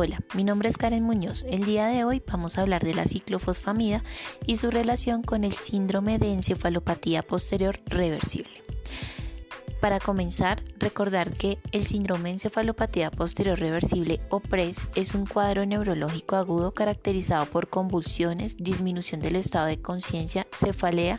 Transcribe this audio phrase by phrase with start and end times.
[0.00, 1.44] Hola, mi nombre es Karen Muñoz.
[1.50, 4.04] El día de hoy vamos a hablar de la ciclofosfamida
[4.46, 8.62] y su relación con el síndrome de encefalopatía posterior reversible.
[9.80, 15.66] Para comenzar, recordar que el síndrome de encefalopatía posterior reversible o PRES es un cuadro
[15.66, 21.18] neurológico agudo caracterizado por convulsiones, disminución del estado de conciencia, cefalea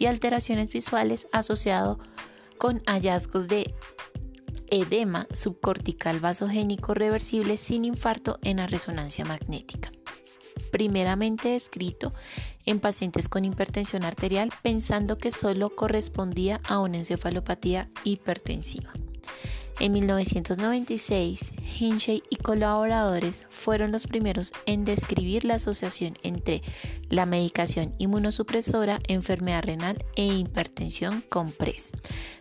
[0.00, 2.00] y alteraciones visuales asociado
[2.58, 3.72] con hallazgos de
[4.70, 9.90] edema subcortical vasogénico reversible sin infarto en la resonancia magnética.
[10.70, 12.12] Primeramente descrito
[12.66, 18.92] en pacientes con hipertensión arterial pensando que solo correspondía a una encefalopatía hipertensiva.
[19.80, 26.62] En 1996, Hinchay y colaboradores fueron los primeros en describir la asociación entre
[27.10, 31.92] la medicación inmunosupresora, enfermedad renal e hipertensión con PRES.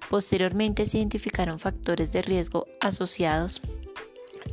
[0.09, 3.61] Posteriormente se identificaron factores de riesgo asociados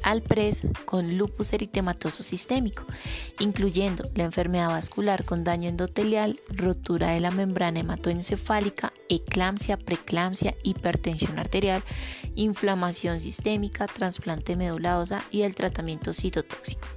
[0.02, 2.84] al PRES con lupus eritematoso sistémico,
[3.38, 11.38] incluyendo la enfermedad vascular con daño endotelial, rotura de la membrana hematoencefálica, eclampsia, preeclampsia, hipertensión
[11.38, 11.82] arterial,
[12.34, 16.88] inflamación sistémica, trasplante medula ósea y el tratamiento citotóxico.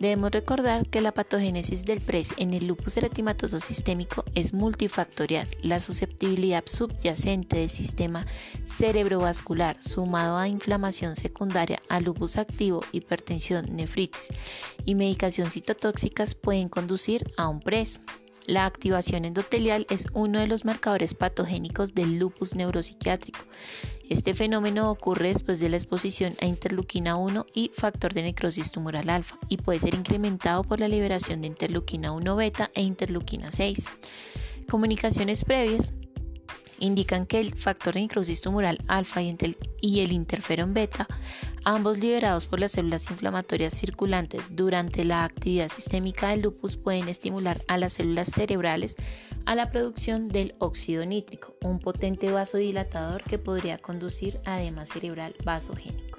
[0.00, 5.48] Debemos recordar que la patogénesis del PRES en el lupus eritematoso sistémico es multifactorial.
[5.62, 8.24] La susceptibilidad subyacente del sistema
[8.64, 14.28] cerebrovascular sumado a inflamación secundaria a lupus activo, hipertensión, nefritis
[14.84, 18.00] y medicación citotóxicas pueden conducir a un PRES.
[18.48, 23.40] La activación endotelial es uno de los marcadores patogénicos del lupus neuropsiquiátrico.
[24.08, 29.10] Este fenómeno ocurre después de la exposición a interleuquina 1 y factor de necrosis tumoral
[29.10, 33.84] alfa y puede ser incrementado por la liberación de interleuquina 1 beta e interleuquina 6.
[34.70, 35.92] Comunicaciones previas
[36.78, 41.06] indican que el factor de necrosis tumoral alfa y el interferón beta,
[41.68, 47.62] ambos liberados por las células inflamatorias circulantes durante la actividad sistémica del lupus, pueden estimular
[47.68, 48.96] a las células cerebrales
[49.44, 55.34] a la producción del óxido nítrico, un potente vasodilatador que podría conducir a edema cerebral
[55.44, 56.18] vasogénico.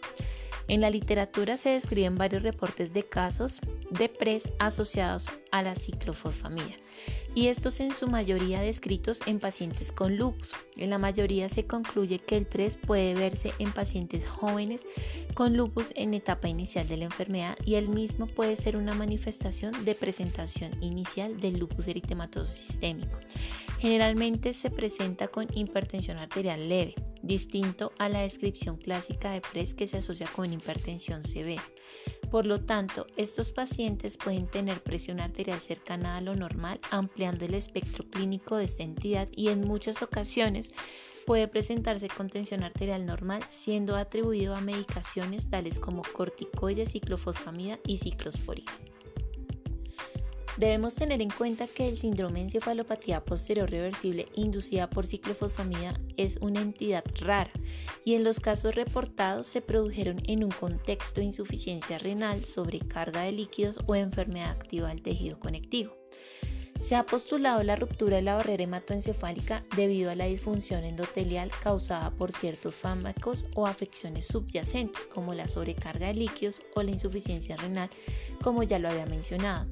[0.68, 3.59] En la literatura se describen varios reportes de casos
[3.90, 6.75] de PRES asociados a la ciclofosfamida
[7.39, 10.53] y estos en su mayoría descritos en pacientes con lupus.
[10.75, 14.85] En la mayoría se concluye que el PRES puede verse en pacientes jóvenes
[15.35, 19.85] con lupus en etapa inicial de la enfermedad y el mismo puede ser una manifestación
[19.85, 23.17] de presentación inicial del lupus eritematoso sistémico.
[23.79, 29.88] Generalmente se presenta con hipertensión arterial leve, distinto a la descripción clásica de PRES que
[29.88, 31.63] se asocia con hipertensión severa.
[32.31, 37.56] Por lo tanto, estos pacientes pueden tener presión arterial cercana a lo normal, ampliando el
[37.56, 40.72] espectro clínico de esta entidad y en muchas ocasiones
[41.25, 47.97] puede presentarse con tensión arterial normal siendo atribuido a medicaciones tales como corticoides, ciclofosfamida y
[47.97, 48.72] ciclosporina.
[50.59, 56.36] Debemos tener en cuenta que el síndrome de encefalopatía posterior reversible inducida por ciclofosfamida es
[56.42, 57.50] una entidad rara
[58.03, 63.31] y en los casos reportados se produjeron en un contexto de insuficiencia renal, sobrecarga de
[63.31, 65.96] líquidos o enfermedad activa del tejido conectivo.
[66.81, 72.12] Se ha postulado la ruptura de la barrera hematoencefálica debido a la disfunción endotelial causada
[72.12, 77.90] por ciertos fármacos o afecciones subyacentes como la sobrecarga de líquidos o la insuficiencia renal,
[78.44, 79.66] como ya lo había mencionado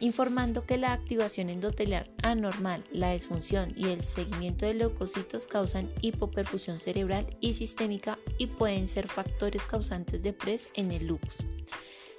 [0.00, 6.78] informando que la activación endotelial anormal, la disfunción y el seguimiento de leucocitos causan hipoperfusión
[6.78, 11.44] cerebral y sistémica y pueden ser factores causantes de PRES en el lupus.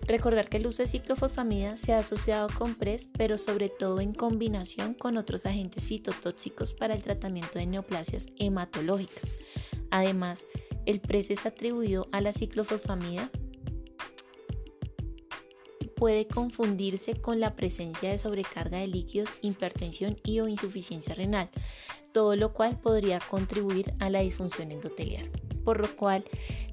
[0.06, 4.14] Recordar que el uso de ciclofosfamida se ha asociado con PRES, pero sobre todo en
[4.14, 9.32] combinación con otros agentes citotóxicos para el tratamiento de neoplasias hematológicas.
[9.90, 10.46] Además,
[10.86, 13.32] el PRES es atribuido a la ciclofosfamida
[15.98, 21.50] puede confundirse con la presencia de sobrecarga de líquidos, hipertensión y o insuficiencia renal,
[22.14, 25.30] todo lo cual podría contribuir a la disfunción endotelial,
[25.66, 26.24] por lo cual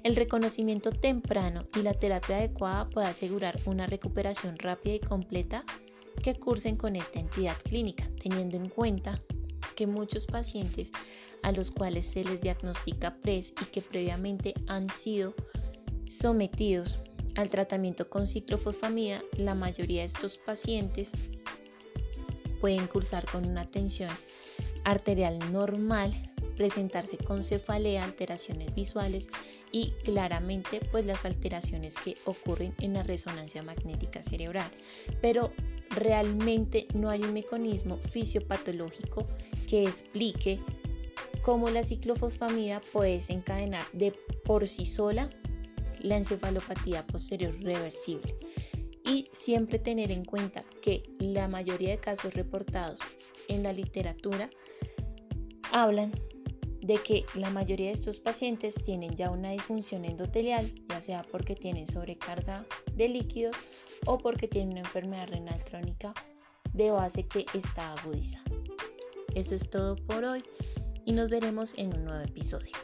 [0.05, 5.65] el reconocimiento temprano y la terapia adecuada puede asegurar una recuperación rápida y completa
[6.23, 9.21] que cursen con esta entidad clínica, teniendo en cuenta
[9.75, 10.93] que muchos pacientes
[11.43, 15.35] a los cuales se les diagnostica PRES y que previamente han sido
[16.07, 16.99] sometidos
[17.37, 21.13] al tratamiento con ciclofosfamida, la mayoría de estos pacientes
[22.61, 24.11] pueden cursar con una tensión
[24.85, 26.13] arterial normal,
[26.57, 29.29] presentarse con cefalea, alteraciones visuales
[29.73, 34.71] y claramente pues las alteraciones que ocurren en la resonancia magnética cerebral.
[35.21, 35.53] Pero
[35.91, 39.27] realmente no hay un mecanismo fisiopatológico
[39.69, 40.61] que explique
[41.43, 44.13] cómo la ciclofosfamida puede desencadenar de
[44.45, 45.29] por sí sola
[46.05, 48.37] la encefalopatía posterior reversible.
[49.05, 53.01] Y siempre tener en cuenta que la mayoría de casos reportados
[53.49, 54.49] en la literatura
[55.73, 56.13] hablan
[56.81, 61.55] de que la mayoría de estos pacientes tienen ya una disfunción endotelial, ya sea porque
[61.55, 63.57] tienen sobrecarga de líquidos
[64.05, 66.15] o porque tienen una enfermedad renal crónica
[66.75, 68.45] de base que está agudizada.
[69.35, 70.43] Eso es todo por hoy
[71.07, 72.77] y nos veremos en un nuevo episodio.